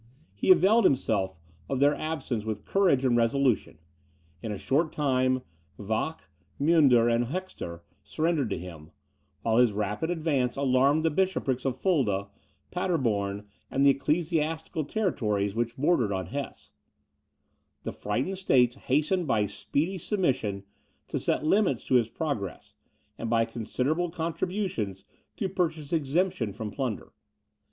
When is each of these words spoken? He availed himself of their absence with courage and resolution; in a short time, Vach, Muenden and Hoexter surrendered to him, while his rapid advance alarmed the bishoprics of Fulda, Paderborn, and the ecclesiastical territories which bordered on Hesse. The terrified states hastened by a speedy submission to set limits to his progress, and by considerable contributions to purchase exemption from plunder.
He 0.33 0.49
availed 0.49 0.83
himself 0.83 1.37
of 1.69 1.79
their 1.79 1.93
absence 1.93 2.43
with 2.43 2.65
courage 2.65 3.05
and 3.05 3.15
resolution; 3.15 3.77
in 4.41 4.51
a 4.51 4.57
short 4.57 4.91
time, 4.91 5.43
Vach, 5.77 6.21
Muenden 6.59 7.07
and 7.07 7.25
Hoexter 7.25 7.83
surrendered 8.03 8.49
to 8.49 8.57
him, 8.57 8.89
while 9.43 9.57
his 9.57 9.73
rapid 9.73 10.09
advance 10.09 10.55
alarmed 10.55 11.05
the 11.05 11.11
bishoprics 11.11 11.65
of 11.65 11.77
Fulda, 11.79 12.29
Paderborn, 12.71 13.45
and 13.69 13.85
the 13.85 13.91
ecclesiastical 13.91 14.85
territories 14.85 15.53
which 15.53 15.77
bordered 15.77 16.11
on 16.11 16.25
Hesse. 16.25 16.71
The 17.83 17.91
terrified 17.91 18.39
states 18.39 18.73
hastened 18.73 19.27
by 19.27 19.41
a 19.41 19.47
speedy 19.47 19.99
submission 19.99 20.63
to 21.09 21.19
set 21.19 21.45
limits 21.45 21.83
to 21.83 21.93
his 21.93 22.09
progress, 22.09 22.73
and 23.19 23.29
by 23.29 23.45
considerable 23.45 24.09
contributions 24.09 25.05
to 25.37 25.47
purchase 25.47 25.93
exemption 25.93 26.53
from 26.53 26.71
plunder. 26.71 27.11